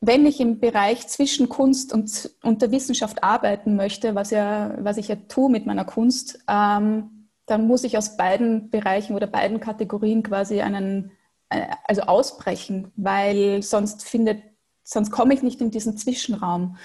wenn 0.00 0.26
ich 0.26 0.38
im 0.40 0.60
Bereich 0.60 1.06
zwischen 1.08 1.48
Kunst 1.48 1.94
und, 1.94 2.30
und 2.42 2.60
der 2.60 2.70
Wissenschaft 2.70 3.24
arbeiten 3.24 3.74
möchte, 3.74 4.14
was, 4.14 4.30
ja, 4.30 4.76
was 4.80 4.98
ich 4.98 5.08
ja 5.08 5.16
tue 5.16 5.50
mit 5.50 5.64
meiner 5.64 5.86
Kunst, 5.86 6.38
ähm, 6.46 7.30
dann 7.46 7.66
muss 7.66 7.84
ich 7.84 7.96
aus 7.96 8.16
beiden 8.16 8.70
Bereichen 8.70 9.14
oder 9.16 9.26
beiden 9.26 9.60
Kategorien 9.60 10.22
quasi 10.22 10.60
einen, 10.60 11.12
äh, 11.48 11.66
also 11.84 12.02
ausbrechen, 12.02 12.92
weil 12.96 13.62
sonst 13.62 14.04
findet, 14.04 14.42
sonst 14.84 15.10
komme 15.10 15.34
ich 15.34 15.42
nicht 15.42 15.60
in 15.60 15.70
diesen 15.70 15.96
Zwischenraum. 15.96 16.76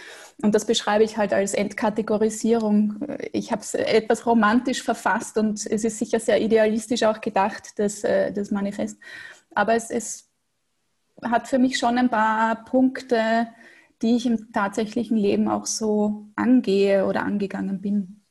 Und 0.41 0.56
das 0.56 0.65
beschreibe 0.65 1.03
ich 1.03 1.18
halt 1.18 1.34
als 1.34 1.53
Entkategorisierung. 1.53 3.06
Ich 3.34 3.51
habe 3.51 3.62
es 3.62 3.75
etwas 3.75 4.25
romantisch 4.25 4.82
verfasst 4.82 5.38
und 5.38 5.65
es 5.65 5.84
ist 5.84 6.00
sicher 6.00 6.20
sehr 6.20 6.41
idealistisch 6.41 7.03
auch 7.03 7.20
gedacht, 7.20 7.77
das, 7.77 8.03
äh, 8.06 8.32
das 8.32 8.51
Manifest. 8.51 8.98
Aber 9.53 9.74
es, 9.74 9.89
es 9.89 10.29
hat 11.22 11.50
für 11.50 11.60
mich 11.60 11.77
schon 11.77 11.98
ein 11.98 12.10
paar 12.10 12.63
Punkte, 12.63 13.48
die 14.01 14.15
ich 14.15 14.25
im 14.25 14.53
tatsächlichen 14.53 15.18
Leben 15.18 15.50
auch 15.50 15.65
so 15.65 16.27
angehe 16.38 17.06
oder 17.06 17.24
angegangen 17.24 17.82
bin. 17.82 18.22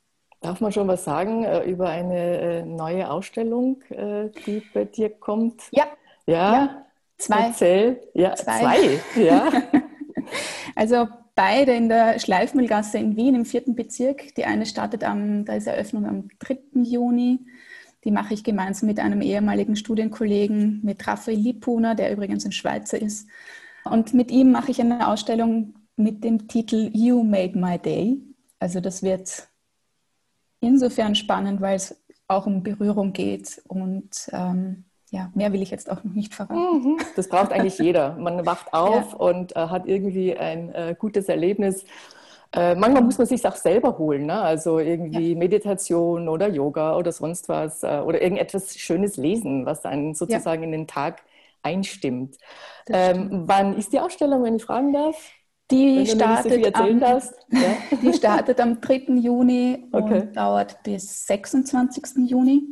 Darf 0.41 0.63
man 0.63 0.73
schon 0.73 0.89
was 0.89 1.05
sagen 1.05 1.45
äh, 1.45 1.65
über 1.65 1.91
eine 1.91 2.39
äh, 2.39 2.65
neue 2.65 3.11
Ausstellung, 3.11 3.83
die 3.91 4.63
bei 4.73 4.87
dir 4.87 5.11
kommt? 5.11 5.65
Ja. 5.73 5.85
Ja. 6.27 6.53
ja. 6.53 6.88
Zwei. 7.19 7.47
Erzähl. 7.47 8.01
Ja, 8.15 8.35
zwei. 8.37 8.59
zwei. 8.61 9.23
Ja. 9.23 9.51
also 10.75 11.09
beide 11.35 11.73
in 11.73 11.89
der 11.89 12.19
Schleifmühlgasse 12.19 12.99
in 12.99 13.17
Wien 13.17 13.35
im 13.35 13.45
vierten 13.45 13.75
Bezirk. 13.75 14.35
Die 14.37 14.45
eine 14.45 14.67
startet 14.67 15.05
am, 15.05 15.45
da 15.45 15.55
ist 15.55 15.67
Eröffnung 15.67 16.07
am 16.07 16.29
3. 16.39 16.59
Juni. 16.83 17.41
Die 18.05 18.11
mache 18.11 18.35
ich 18.35 18.45
gemeinsam 18.45 18.87
mit 18.87 19.01
einem 19.01 19.21
ehemaligen 19.21 19.77
Studienkollegen, 19.77 20.81
mit 20.83 21.07
Raphael 21.07 21.39
Lippuner, 21.39 21.95
der 21.95 22.13
übrigens 22.13 22.45
ein 22.45 22.53
Schweizer 22.53 23.01
ist. 23.01 23.29
Und 23.85 24.15
mit 24.15 24.31
ihm 24.31 24.53
mache 24.53 24.71
ich 24.71 24.81
eine 24.81 25.09
Ausstellung 25.09 25.75
mit 25.97 26.23
dem 26.23 26.47
Titel 26.47 26.91
You 26.93 27.23
Made 27.25 27.59
My 27.59 27.79
Day. 27.79 28.21
Also 28.61 28.81
das 28.81 29.03
wird 29.03 29.49
insofern 30.61 31.15
spannend, 31.15 31.61
weil 31.61 31.77
es 31.77 31.97
auch 32.29 32.47
um 32.47 32.63
Berührung 32.63 33.13
geht 33.13 33.63
und 33.69 34.29
ähm, 34.33 34.85
ja, 35.11 35.31
mehr 35.35 35.53
will 35.53 35.63
ich 35.63 35.71
jetzt 35.71 35.91
auch 35.91 36.03
noch 36.05 36.13
nicht 36.13 36.35
verraten. 36.35 36.93
Mhm. 36.93 36.99
Das 37.17 37.29
braucht 37.29 37.53
eigentlich 37.53 37.79
jeder. 37.79 38.15
Man 38.17 38.45
wacht 38.45 38.73
auf 38.73 39.13
ja. 39.13 39.19
und 39.19 39.57
äh, 39.57 39.61
hat 39.61 39.87
irgendwie 39.87 40.37
ein 40.37 40.75
äh, 40.75 40.95
gutes 40.99 41.29
Erlebnis. 41.29 41.85
Äh, 42.53 42.75
manchmal 42.75 43.03
muss 43.03 43.19
man 43.19 43.27
sich 43.27 43.47
auch 43.47 43.57
selber 43.57 43.99
holen, 43.99 44.27
ne? 44.27 44.41
also 44.41 44.79
irgendwie 44.79 45.33
ja. 45.33 45.39
Meditation 45.39 46.29
oder 46.29 46.49
Yoga 46.49 46.97
oder 46.97 47.13
sonst 47.13 47.49
was 47.51 47.83
äh, 47.83 48.01
oder 48.05 48.23
irgendetwas 48.23 48.75
Schönes 48.79 49.19
lesen, 49.19 49.67
was 49.67 49.85
einen 49.85 50.15
sozusagen 50.15 50.63
ja. 50.63 50.67
in 50.67 50.73
den 50.73 50.87
Tag 50.87 51.23
einstimmt. 51.63 52.37
Ähm, 52.89 53.45
wann 53.47 53.77
ist 53.77 53.93
die 53.93 54.01
Ausstellung, 54.01 54.45
wenn 54.45 54.57
ich 54.57 54.65
fragen 54.65 54.95
darf? 54.95 55.17
Die 55.71 56.07
startet, 56.07 56.65
so 56.65 56.83
am, 56.83 57.03
die 58.03 58.13
startet 58.15 58.59
am 58.61 58.81
3. 58.81 58.95
Juni 59.21 59.87
okay. 59.93 60.21
und 60.23 60.37
dauert 60.37 60.83
bis 60.83 61.27
26. 61.27 62.31
Juni. 62.31 62.63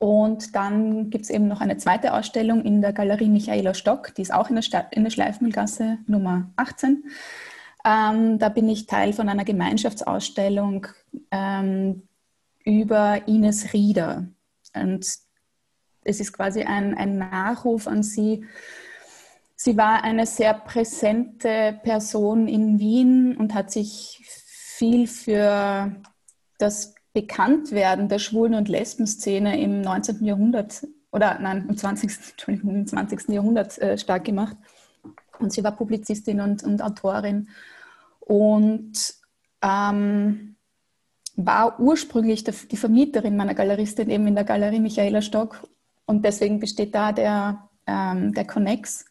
Und 0.00 0.56
dann 0.56 1.10
gibt 1.10 1.24
es 1.24 1.30
eben 1.30 1.46
noch 1.46 1.60
eine 1.60 1.76
zweite 1.76 2.14
Ausstellung 2.14 2.64
in 2.64 2.80
der 2.80 2.94
Galerie 2.94 3.28
Michaela 3.28 3.74
Stock, 3.74 4.14
die 4.14 4.22
ist 4.22 4.32
auch 4.32 4.48
in 4.48 4.54
der, 4.54 4.62
Stadt, 4.62 4.94
in 4.94 5.04
der 5.04 5.10
Schleifmühlgasse 5.10 5.98
Nummer 6.06 6.50
18. 6.56 7.04
Ähm, 7.84 8.38
da 8.38 8.48
bin 8.48 8.66
ich 8.70 8.86
Teil 8.86 9.12
von 9.12 9.28
einer 9.28 9.44
Gemeinschaftsausstellung 9.44 10.86
ähm, 11.30 12.08
über 12.64 13.28
Ines 13.28 13.74
Rieder. 13.74 14.26
Und 14.74 15.06
es 16.04 16.20
ist 16.20 16.32
quasi 16.32 16.62
ein, 16.62 16.96
ein 16.96 17.18
Nachruf 17.18 17.86
an 17.86 18.02
sie. 18.02 18.46
Sie 19.54 19.76
war 19.76 20.02
eine 20.02 20.24
sehr 20.24 20.54
präsente 20.54 21.78
Person 21.82 22.48
in 22.48 22.78
Wien 22.78 23.36
und 23.36 23.52
hat 23.52 23.70
sich 23.70 24.22
viel 24.24 25.06
für 25.06 25.94
das 26.56 26.94
Bekanntwerden 27.12 28.08
der 28.08 28.18
Schwulen- 28.18 28.54
und 28.54 28.68
Lesben-Szene 28.68 29.60
im 29.60 29.80
19. 29.80 30.24
Jahrhundert 30.24 30.86
oder 31.12 31.38
nein, 31.40 31.66
im 31.68 31.76
20. 31.76 32.10
Entschuldigung, 32.30 32.74
im 32.74 32.86
20. 32.86 33.28
Jahrhundert 33.28 33.78
äh, 33.78 33.98
stark 33.98 34.24
gemacht. 34.24 34.56
Und 35.38 35.52
sie 35.52 35.64
war 35.64 35.72
Publizistin 35.72 36.40
und, 36.40 36.62
und 36.62 36.82
Autorin 36.82 37.48
und 38.20 39.14
ähm, 39.62 40.56
war 41.36 41.80
ursprünglich 41.80 42.44
der, 42.44 42.54
die 42.70 42.76
Vermieterin 42.76 43.36
meiner 43.36 43.54
Galeristin 43.54 44.10
eben 44.10 44.26
in 44.26 44.34
der 44.34 44.44
Galerie 44.44 44.80
Michaela 44.80 45.22
Stock. 45.22 45.66
Und 46.06 46.24
deswegen 46.24 46.60
besteht 46.60 46.94
da 46.94 47.12
der, 47.12 47.68
ähm, 47.86 48.34
der 48.34 48.46
Connex. 48.46 49.06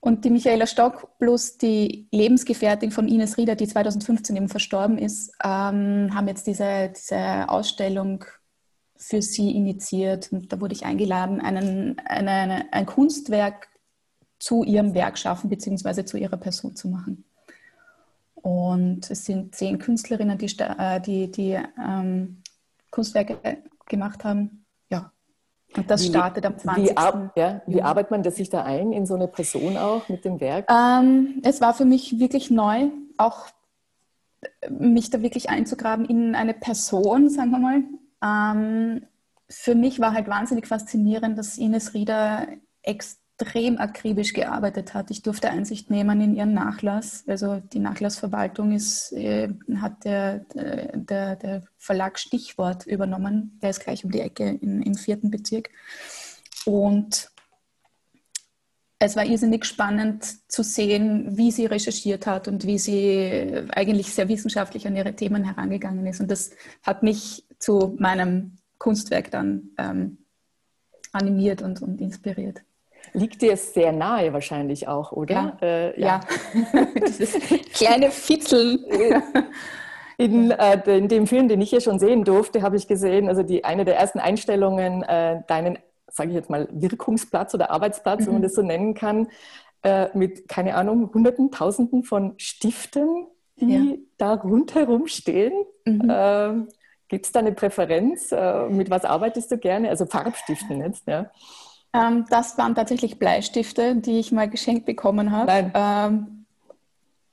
Und 0.00 0.24
die 0.24 0.30
Michaela 0.30 0.66
Stock 0.66 1.18
plus 1.18 1.58
die 1.58 2.08
Lebensgefährtin 2.10 2.90
von 2.90 3.06
Ines 3.06 3.36
Rieder, 3.36 3.54
die 3.54 3.68
2015 3.68 4.34
eben 4.34 4.48
verstorben 4.48 4.96
ist, 4.96 5.32
ähm, 5.44 6.14
haben 6.14 6.26
jetzt 6.26 6.46
diese, 6.46 6.90
diese 6.96 7.48
Ausstellung 7.48 8.24
für 8.96 9.20
sie 9.20 9.54
initiiert. 9.54 10.32
Und 10.32 10.52
da 10.52 10.60
wurde 10.60 10.74
ich 10.74 10.86
eingeladen, 10.86 11.40
einen, 11.40 11.98
eine, 12.06 12.72
ein 12.72 12.86
Kunstwerk 12.86 13.68
zu 14.38 14.64
ihrem 14.64 14.94
Werk 14.94 15.18
schaffen, 15.18 15.50
beziehungsweise 15.50 16.06
zu 16.06 16.16
ihrer 16.16 16.38
Person 16.38 16.74
zu 16.74 16.88
machen. 16.88 17.24
Und 18.36 19.10
es 19.10 19.26
sind 19.26 19.54
zehn 19.54 19.78
Künstlerinnen, 19.78 20.38
die, 20.38 20.46
äh, 20.46 21.00
die, 21.02 21.30
die 21.30 21.58
ähm, 21.78 22.42
Kunstwerke 22.90 23.58
gemacht 23.86 24.24
haben. 24.24 24.59
Und 25.76 25.90
das 25.90 26.02
wie, 26.02 26.08
startet 26.08 26.44
am 26.46 26.58
20. 26.58 26.84
Wie, 26.84 26.96
ar 26.96 27.32
ja, 27.36 27.62
wie 27.66 27.82
arbeitet 27.82 28.10
man 28.10 28.22
das 28.22 28.36
sich 28.36 28.50
da 28.50 28.64
ein 28.64 28.92
in 28.92 29.06
so 29.06 29.14
eine 29.14 29.28
Person 29.28 29.76
auch 29.76 30.08
mit 30.08 30.24
dem 30.24 30.40
Werk? 30.40 30.68
Ähm, 30.70 31.40
es 31.44 31.60
war 31.60 31.74
für 31.74 31.84
mich 31.84 32.18
wirklich 32.18 32.50
neu, 32.50 32.88
auch 33.18 33.46
mich 34.68 35.10
da 35.10 35.22
wirklich 35.22 35.50
einzugraben 35.50 36.04
in 36.04 36.34
eine 36.34 36.54
Person, 36.54 37.28
sagen 37.28 37.50
wir 37.50 37.58
mal. 37.58 37.82
Ähm, 38.22 39.06
für 39.48 39.74
mich 39.74 40.00
war 40.00 40.12
halt 40.12 40.28
wahnsinnig 40.28 40.66
faszinierend, 40.66 41.38
dass 41.38 41.58
Ines 41.58 41.94
Rieder 41.94 42.46
extrem 42.82 43.29
extrem 43.40 43.78
akribisch 43.78 44.32
gearbeitet 44.32 44.94
hat. 44.94 45.10
Ich 45.10 45.22
durfte 45.22 45.50
Einsicht 45.50 45.90
nehmen 45.90 46.20
in 46.20 46.36
ihren 46.36 46.54
Nachlass. 46.54 47.24
Also 47.26 47.60
die 47.72 47.78
Nachlassverwaltung 47.78 48.72
ist, 48.72 49.12
äh, 49.12 49.48
hat 49.76 50.04
der, 50.04 50.40
der, 50.94 51.36
der, 51.36 51.62
Verlag 51.78 52.18
Stichwort 52.18 52.86
übernommen. 52.86 53.58
Der 53.62 53.70
ist 53.70 53.80
gleich 53.80 54.04
um 54.04 54.10
die 54.10 54.20
Ecke 54.20 54.58
in, 54.60 54.82
im 54.82 54.94
vierten 54.94 55.30
Bezirk. 55.30 55.70
Und 56.66 57.30
es 58.98 59.16
war 59.16 59.24
irrsinnig 59.24 59.64
spannend 59.64 60.50
zu 60.50 60.62
sehen, 60.62 61.38
wie 61.38 61.50
sie 61.50 61.64
recherchiert 61.64 62.26
hat 62.26 62.48
und 62.48 62.66
wie 62.66 62.78
sie 62.78 63.64
eigentlich 63.70 64.12
sehr 64.12 64.28
wissenschaftlich 64.28 64.86
an 64.86 64.96
ihre 64.96 65.14
Themen 65.16 65.44
herangegangen 65.44 66.06
ist. 66.06 66.20
Und 66.20 66.30
das 66.30 66.50
hat 66.82 67.02
mich 67.02 67.46
zu 67.58 67.96
meinem 67.98 68.58
Kunstwerk 68.76 69.30
dann 69.30 69.70
ähm, 69.78 70.18
animiert 71.12 71.62
und, 71.62 71.80
und 71.80 72.00
inspiriert. 72.02 72.60
Liegt 73.12 73.42
dir 73.42 73.56
sehr 73.56 73.92
nahe 73.92 74.32
wahrscheinlich 74.32 74.88
auch, 74.88 75.12
oder? 75.12 75.56
Ja. 75.60 75.66
Äh, 75.66 76.00
ja. 76.00 76.20
ja. 76.72 76.86
Kleine 77.72 78.10
Fitzeln. 78.10 78.84
In, 80.16 80.50
äh, 80.50 80.98
in, 80.98 81.08
dem 81.08 81.26
Film, 81.26 81.48
den 81.48 81.62
ich 81.62 81.70
hier 81.70 81.80
schon 81.80 81.98
sehen 81.98 82.24
durfte, 82.24 82.60
habe 82.60 82.76
ich 82.76 82.86
gesehen, 82.86 83.28
also 83.28 83.42
die, 83.42 83.64
eine 83.64 83.86
der 83.86 83.96
ersten 83.96 84.18
Einstellungen, 84.18 85.02
äh, 85.02 85.42
deinen, 85.46 85.78
sage 86.08 86.28
ich 86.28 86.34
jetzt 86.34 86.50
mal, 86.50 86.68
Wirkungsplatz 86.70 87.54
oder 87.54 87.70
Arbeitsplatz, 87.70 88.20
mhm. 88.20 88.26
wenn 88.26 88.32
man 88.34 88.42
mhm. 88.42 88.44
das 88.44 88.54
so 88.54 88.62
nennen 88.62 88.92
kann, 88.92 89.28
äh, 89.82 90.08
mit, 90.12 90.46
keine 90.46 90.74
Ahnung, 90.74 91.10
Hunderten, 91.14 91.50
Tausenden 91.50 92.02
von 92.04 92.34
Stiften, 92.36 93.28
die 93.56 93.72
ja. 93.72 93.96
da 94.18 94.34
rundherum 94.34 95.06
stehen. 95.06 95.54
Mhm. 95.86 96.08
Ähm, 96.10 96.68
Gibt 97.08 97.26
es 97.26 97.32
da 97.32 97.40
eine 97.40 97.52
Präferenz? 97.52 98.30
Äh, 98.30 98.68
mit 98.68 98.90
was 98.90 99.04
arbeitest 99.04 99.50
du 99.50 99.58
gerne? 99.58 99.88
Also 99.88 100.06
Farbstiften 100.06 100.80
jetzt, 100.82 101.06
ja. 101.08 101.30
Ähm, 101.92 102.24
das 102.30 102.56
waren 102.58 102.74
tatsächlich 102.74 103.18
Bleistifte, 103.18 103.96
die 103.96 104.18
ich 104.18 104.32
mal 104.32 104.48
geschenkt 104.48 104.86
bekommen 104.86 105.32
habe. 105.32 105.72
Ähm, 105.74 106.46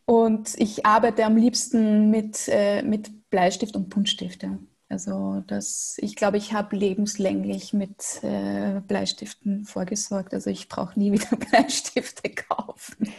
und 0.06 0.54
ich 0.58 0.86
arbeite 0.86 1.26
am 1.26 1.36
liebsten 1.36 2.10
mit, 2.10 2.48
äh, 2.48 2.82
mit 2.82 3.30
Bleistift 3.30 3.76
und 3.76 3.90
Buntstifte. 3.90 4.58
Also 4.90 5.44
das, 5.48 5.98
ich 6.00 6.16
glaube, 6.16 6.38
ich 6.38 6.54
habe 6.54 6.76
lebenslänglich 6.76 7.74
mit 7.74 8.24
äh, 8.24 8.80
Bleistiften 8.88 9.66
vorgesorgt. 9.66 10.34
Also 10.34 10.50
ich 10.50 10.70
brauche 10.70 10.98
nie 10.98 11.12
wieder 11.12 11.36
Bleistifte 11.52 12.30
kaufen. 12.30 13.12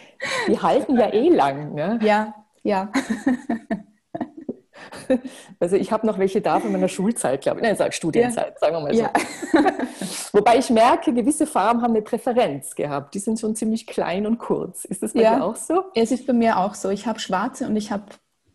Die 0.48 0.58
halten 0.58 0.96
ja 0.96 1.12
eh 1.12 1.28
lang, 1.28 1.74
ne? 1.74 1.98
Ja, 2.02 2.34
ja. 2.62 2.90
Also 5.60 5.76
ich 5.76 5.90
habe 5.92 6.06
noch 6.06 6.18
welche 6.18 6.40
da 6.40 6.60
von 6.60 6.70
meiner 6.70 6.88
Schulzeit, 6.88 7.40
glaube 7.42 7.60
ich. 7.60 7.64
Nein, 7.64 7.76
sag 7.76 7.92
Studienzeit, 7.92 8.54
ja. 8.54 8.58
sagen 8.58 8.76
wir 8.76 8.80
mal 8.80 8.94
so. 8.94 9.02
Ja. 9.02 9.12
Wobei 10.32 10.58
ich 10.58 10.70
merke, 10.70 11.12
gewisse 11.12 11.46
Farben 11.46 11.82
haben 11.82 11.90
eine 11.90 12.02
Präferenz 12.02 12.74
gehabt. 12.74 13.14
Die 13.14 13.18
sind 13.18 13.40
schon 13.40 13.56
ziemlich 13.56 13.86
klein 13.86 14.26
und 14.26 14.38
kurz. 14.38 14.84
Ist 14.84 15.02
das 15.02 15.12
bei 15.12 15.22
ja. 15.22 15.36
dir 15.36 15.44
auch 15.44 15.56
so? 15.56 15.84
Es 15.94 16.12
ist 16.12 16.26
bei 16.26 16.32
mir 16.32 16.58
auch 16.58 16.74
so. 16.74 16.90
Ich 16.90 17.06
habe 17.06 17.18
schwarze 17.18 17.66
und 17.66 17.76
ich 17.76 17.90
habe 17.90 18.04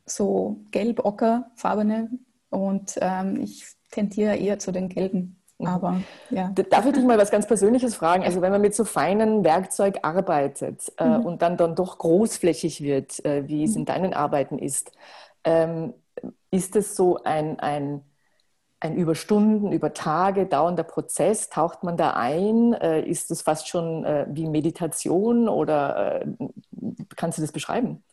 so 0.06 0.62
gelb-ocker-farbene 0.72 2.10
und 2.50 2.98
ähm, 3.02 3.40
ich 3.42 3.66
tendiere 3.92 4.38
eher 4.38 4.60
zu 4.60 4.72
den 4.72 4.90
gelben. 4.90 5.42
Mhm. 5.58 5.68
Aber 5.68 6.02
ja. 6.30 6.52
Darf 6.70 6.86
ich 6.86 6.94
dich 6.94 7.04
mal 7.04 7.18
was 7.18 7.32
ganz 7.32 7.48
Persönliches 7.48 7.96
fragen? 7.96 8.24
Also 8.24 8.42
wenn 8.42 8.52
man 8.52 8.62
mit 8.62 8.76
so 8.76 8.86
feinem 8.86 9.44
Werkzeug 9.44 10.00
arbeitet 10.04 10.92
äh, 10.98 11.06
mhm. 11.06 11.26
und 11.26 11.42
dann, 11.42 11.58
dann 11.58 11.76
doch 11.76 11.98
großflächig 11.98 12.82
wird, 12.82 13.24
äh, 13.26 13.48
wie 13.48 13.64
es 13.64 13.72
mhm. 13.72 13.80
in 13.80 13.86
deinen 13.86 14.14
Arbeiten 14.14 14.58
ist, 14.60 14.92
ähm, 15.44 15.94
ist 16.54 16.76
es 16.76 16.96
so 16.96 17.24
ein, 17.24 17.60
ein, 17.60 18.04
ein 18.80 18.96
über 18.96 19.16
Stunden, 19.16 19.72
über 19.72 19.94
Tage 19.94 20.46
dauernder 20.46 20.84
Prozess? 20.84 21.50
Taucht 21.50 21.84
man 21.84 21.98
da 21.98 22.12
ein? 22.12 22.74
Äh, 22.74 23.02
ist 23.02 23.32
es 23.32 23.42
fast 23.42 23.68
schon 23.68 24.06
äh, 24.06 24.28
wie 24.30 24.48
Meditation 24.48 25.50
oder 25.50 26.22
äh, 26.22 26.28
kannst 27.16 27.40
du 27.40 27.42
das 27.42 27.52
beschreiben? 27.52 28.04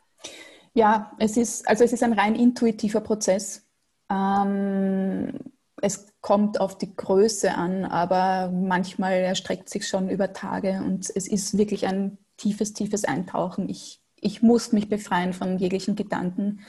Ja, 0.72 1.12
es 1.18 1.36
ist, 1.36 1.68
also 1.68 1.84
es 1.84 1.92
ist 1.92 2.02
ein 2.02 2.14
rein 2.14 2.34
intuitiver 2.34 3.00
Prozess. 3.00 3.66
Ähm, 4.10 5.38
es 5.82 6.06
kommt 6.22 6.60
auf 6.60 6.78
die 6.78 6.96
Größe 6.96 7.54
an, 7.54 7.84
aber 7.84 8.50
manchmal 8.50 9.14
erstreckt 9.14 9.68
sich 9.68 9.86
schon 9.86 10.08
über 10.08 10.32
Tage 10.32 10.82
und 10.84 11.10
es 11.14 11.28
ist 11.28 11.58
wirklich 11.58 11.86
ein 11.86 12.16
tiefes, 12.38 12.72
tiefes 12.72 13.04
Eintauchen. 13.04 13.68
Ich, 13.68 14.00
ich 14.18 14.40
muss 14.40 14.72
mich 14.72 14.88
befreien 14.88 15.34
von 15.34 15.58
jeglichen 15.58 15.94
Gedanken. 15.94 16.60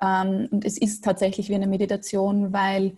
Ähm, 0.00 0.48
und 0.50 0.64
es 0.64 0.78
ist 0.78 1.04
tatsächlich 1.04 1.48
wie 1.48 1.54
eine 1.54 1.66
Meditation, 1.66 2.52
weil 2.52 2.96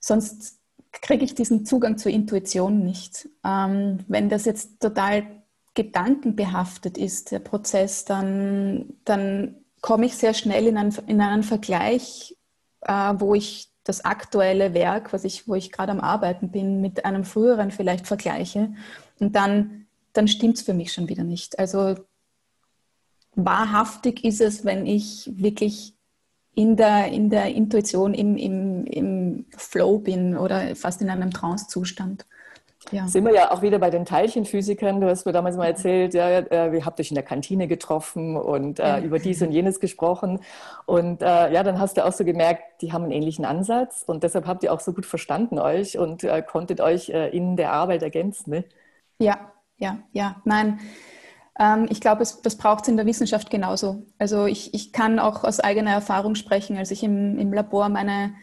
sonst 0.00 0.58
kriege 0.92 1.24
ich 1.24 1.34
diesen 1.34 1.66
Zugang 1.66 1.98
zur 1.98 2.12
Intuition 2.12 2.84
nicht. 2.84 3.28
Ähm, 3.44 3.98
wenn 4.08 4.28
das 4.28 4.44
jetzt 4.44 4.80
total 4.80 5.26
gedankenbehaftet 5.74 6.96
ist, 6.96 7.32
der 7.32 7.38
Prozess, 7.38 8.04
dann, 8.04 8.94
dann 9.04 9.56
komme 9.80 10.06
ich 10.06 10.16
sehr 10.16 10.34
schnell 10.34 10.66
in 10.66 10.76
einen, 10.76 10.96
in 11.06 11.20
einen 11.20 11.42
Vergleich, 11.42 12.36
äh, 12.80 13.14
wo 13.18 13.34
ich 13.34 13.68
das 13.84 14.04
aktuelle 14.04 14.74
Werk, 14.74 15.12
was 15.12 15.24
ich, 15.24 15.46
wo 15.46 15.54
ich 15.54 15.70
gerade 15.70 15.92
am 15.92 16.00
Arbeiten 16.00 16.50
bin, 16.50 16.80
mit 16.80 17.04
einem 17.04 17.24
früheren 17.24 17.70
vielleicht 17.70 18.06
vergleiche. 18.06 18.74
Und 19.20 19.36
dann, 19.36 19.86
dann 20.12 20.26
stimmt 20.28 20.56
es 20.56 20.62
für 20.62 20.74
mich 20.74 20.92
schon 20.92 21.08
wieder 21.08 21.22
nicht. 21.22 21.58
Also 21.58 21.94
wahrhaftig 23.36 24.24
ist 24.24 24.40
es, 24.40 24.64
wenn 24.64 24.86
ich 24.86 25.30
wirklich 25.36 25.94
in 26.54 26.76
der, 26.76 27.08
in 27.08 27.30
der 27.30 27.54
Intuition, 27.54 28.14
im, 28.14 28.36
im, 28.36 28.86
im 28.86 29.46
Flow 29.56 29.98
bin 29.98 30.36
oder 30.36 30.74
fast 30.74 31.02
in 31.02 31.10
einem 31.10 31.30
Trance-Zustand. 31.30 32.26
Ja. 32.92 33.06
Sind 33.08 33.24
wir 33.24 33.34
ja 33.34 33.50
auch 33.50 33.62
wieder 33.62 33.78
bei 33.78 33.90
den 33.90 34.04
Teilchenphysikern. 34.04 35.00
Du 35.00 35.08
hast 35.08 35.26
mir 35.26 35.32
damals 35.32 35.56
mal 35.56 35.66
erzählt, 35.66 36.14
ja, 36.14 36.38
äh, 36.38 36.72
wir 36.72 36.86
habt 36.86 37.00
euch 37.00 37.10
in 37.10 37.16
der 37.16 37.24
Kantine 37.24 37.66
getroffen 37.66 38.36
und 38.36 38.78
äh, 38.78 39.00
über 39.00 39.18
dies 39.18 39.42
und 39.42 39.50
jenes 39.50 39.80
gesprochen. 39.80 40.40
Und 40.86 41.20
äh, 41.20 41.52
ja, 41.52 41.62
dann 41.62 41.80
hast 41.80 41.96
du 41.96 42.04
auch 42.04 42.12
so 42.12 42.24
gemerkt, 42.24 42.62
die 42.80 42.92
haben 42.92 43.02
einen 43.02 43.12
ähnlichen 43.12 43.44
Ansatz 43.44 44.04
und 44.06 44.22
deshalb 44.22 44.46
habt 44.46 44.62
ihr 44.62 44.72
auch 44.72 44.80
so 44.80 44.92
gut 44.92 45.04
verstanden 45.04 45.58
euch 45.58 45.98
und 45.98 46.22
äh, 46.24 46.42
konntet 46.42 46.80
euch 46.80 47.10
äh, 47.10 47.28
in 47.36 47.56
der 47.56 47.72
Arbeit 47.72 48.02
ergänzen. 48.02 48.50
Ne? 48.50 48.64
Ja, 49.18 49.52
ja, 49.78 49.98
ja. 50.12 50.36
Nein, 50.44 50.78
ich 51.88 52.00
glaube, 52.00 52.22
das 52.42 52.56
braucht 52.56 52.82
es 52.82 52.88
in 52.88 52.96
der 52.96 53.06
Wissenschaft 53.06 53.50
genauso. 53.50 54.04
Also 54.18 54.44
ich, 54.44 54.74
ich 54.74 54.92
kann 54.92 55.18
auch 55.18 55.42
aus 55.42 55.58
eigener 55.58 55.92
Erfahrung 55.92 56.34
sprechen, 56.34 56.76
als 56.76 56.90
ich 56.90 57.02
im, 57.02 57.38
im 57.38 57.52
Labor 57.52 57.88
meine 57.88 58.34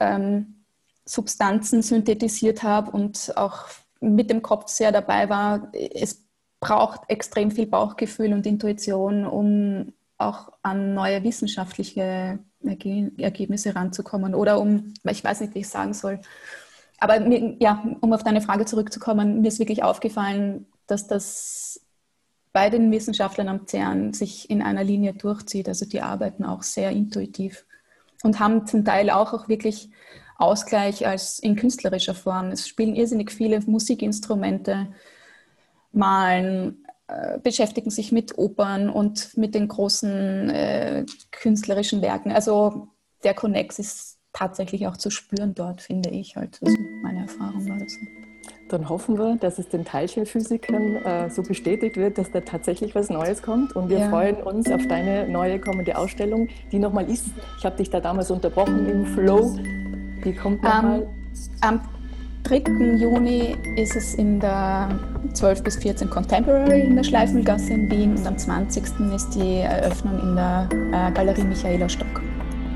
ähm, 0.00 0.64
Substanzen 1.06 1.80
synthetisiert 1.80 2.62
habe 2.62 2.90
und 2.90 3.32
auch 3.36 3.66
mit 4.00 4.28
dem 4.30 4.42
Kopf 4.42 4.68
sehr 4.68 4.92
dabei 4.92 5.30
war. 5.30 5.72
Es 5.72 6.26
braucht 6.60 7.02
extrem 7.08 7.50
viel 7.50 7.66
Bauchgefühl 7.66 8.34
und 8.34 8.46
Intuition, 8.46 9.24
um 9.24 9.94
auch 10.18 10.52
an 10.62 10.94
neue 10.94 11.22
wissenschaftliche 11.22 12.38
Ergebnisse 12.62 13.74
ranzukommen 13.74 14.34
oder 14.34 14.60
um, 14.60 14.92
ich 15.04 15.24
weiß 15.24 15.40
nicht, 15.40 15.54
wie 15.54 15.60
ich 15.60 15.68
sagen 15.68 15.94
soll. 15.94 16.20
Aber 16.98 17.20
mir, 17.20 17.56
ja, 17.60 17.82
um 18.00 18.12
auf 18.12 18.24
deine 18.24 18.40
Frage 18.40 18.64
zurückzukommen, 18.66 19.40
mir 19.40 19.48
ist 19.48 19.60
wirklich 19.60 19.84
aufgefallen, 19.84 20.66
dass 20.86 21.06
das 21.06 21.80
bei 22.52 22.70
den 22.70 22.90
Wissenschaftlern 22.90 23.48
am 23.48 23.66
CERN 23.66 24.12
sich 24.12 24.50
in 24.50 24.62
einer 24.62 24.84
Linie 24.84 25.14
durchzieht. 25.14 25.68
Also 25.68 25.86
die 25.86 26.00
arbeiten 26.00 26.44
auch 26.44 26.62
sehr 26.62 26.90
intuitiv 26.90 27.66
und 28.22 28.40
haben 28.40 28.66
zum 28.66 28.84
Teil 28.84 29.10
auch, 29.10 29.32
auch 29.32 29.48
wirklich 29.48 29.90
Ausgleich 30.36 31.06
als 31.06 31.40
in 31.40 31.56
künstlerischer 31.56 32.14
Form. 32.14 32.50
Es 32.50 32.68
spielen 32.68 32.94
irrsinnig 32.94 33.32
viele 33.32 33.60
Musikinstrumente, 33.60 34.88
malen, 35.92 36.86
äh, 37.08 37.38
beschäftigen 37.40 37.90
sich 37.90 38.12
mit 38.12 38.38
Opern 38.38 38.88
und 38.88 39.36
mit 39.36 39.54
den 39.54 39.66
großen 39.66 40.50
äh, 40.50 41.06
künstlerischen 41.32 42.02
Werken. 42.02 42.30
Also 42.30 42.88
der 43.24 43.34
Connex 43.34 43.78
ist 43.78 44.18
tatsächlich 44.32 44.86
auch 44.86 44.96
zu 44.96 45.10
spüren 45.10 45.54
dort, 45.54 45.82
finde 45.82 46.10
ich 46.10 46.36
halt. 46.36 46.60
Also 46.62 46.76
meine 47.02 47.22
Erfahrung 47.22 47.68
war 47.68 47.78
das. 47.78 47.96
Dann 48.68 48.88
hoffen 48.90 49.18
wir, 49.18 49.36
dass 49.36 49.58
es 49.58 49.68
den 49.68 49.86
Teilchenphysikern 49.86 50.96
äh, 50.96 51.30
so 51.30 51.42
bestätigt 51.42 51.96
wird, 51.96 52.18
dass 52.18 52.30
da 52.30 52.40
tatsächlich 52.40 52.94
was 52.94 53.08
Neues 53.08 53.40
kommt. 53.40 53.74
Und 53.74 53.88
wir 53.88 53.98
ja. 53.98 54.10
freuen 54.10 54.36
uns 54.36 54.70
auf 54.70 54.86
deine 54.86 55.26
neue 55.26 55.58
kommende 55.58 55.96
Ausstellung, 55.96 56.48
die 56.70 56.78
nochmal 56.78 57.10
ist. 57.10 57.28
Ich 57.58 57.64
habe 57.64 57.76
dich 57.76 57.88
da 57.88 58.00
damals 58.00 58.30
unterbrochen 58.30 58.86
im 58.88 59.06
Flow. 59.06 59.56
Die 60.22 60.34
kommt 60.34 60.62
nochmal? 60.62 61.00
Ähm, 61.00 61.08
am 61.62 61.80
3. 62.44 62.96
Juni 62.96 63.56
ist 63.76 63.96
es 63.96 64.14
in 64.14 64.38
der 64.38 64.90
12 65.32 65.62
bis 65.62 65.76
14 65.76 66.10
Contemporary 66.10 66.82
in 66.82 66.96
der 66.96 67.04
Schleifengasse 67.04 67.72
in 67.72 67.90
Wien 67.90 68.16
und 68.16 68.26
am 68.26 68.36
20. 68.36 68.84
ist 69.14 69.34
die 69.34 69.60
Eröffnung 69.60 70.20
in 70.20 70.34
der 70.36 70.68
äh, 70.92 71.12
Galerie 71.12 71.44
Michaela 71.44 71.88
Stock. 71.88 72.22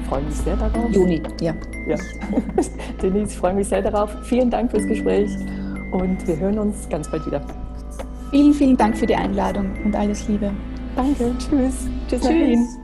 Freue 0.09 0.23
mich 0.23 0.35
sehr 0.37 0.57
darauf. 0.57 0.91
Juni, 0.91 1.23
ja. 1.41 1.55
ja. 1.87 1.97
Denise, 3.03 3.33
ich 3.33 3.39
freue 3.39 3.55
mich 3.55 3.69
sehr 3.69 3.83
darauf. 3.83 4.11
Vielen 4.25 4.51
Dank 4.51 4.71
fürs 4.71 4.87
Gespräch 4.87 5.31
und 5.93 6.27
wir 6.27 6.37
hören 6.39 6.59
uns 6.59 6.89
ganz 6.89 7.09
bald 7.11 7.25
wieder. 7.27 7.41
Vielen, 8.31 8.55
vielen 8.55 8.77
Dank 8.77 8.97
für 8.97 9.07
die 9.07 9.15
Einladung 9.15 9.71
und 9.85 9.95
alles 9.95 10.27
Liebe. 10.27 10.51
Danke, 10.97 11.33
tschüss. 11.39 11.87
Tschüss, 12.09 12.23
tschüss. 12.23 12.82